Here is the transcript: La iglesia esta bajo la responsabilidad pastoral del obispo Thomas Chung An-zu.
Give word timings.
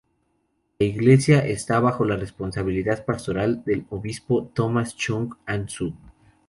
La 0.79 0.87
iglesia 0.87 1.45
esta 1.45 1.79
bajo 1.79 2.05
la 2.05 2.15
responsabilidad 2.15 3.05
pastoral 3.05 3.63
del 3.63 3.85
obispo 3.91 4.49
Thomas 4.55 4.95
Chung 4.97 5.35
An-zu. 5.45 5.93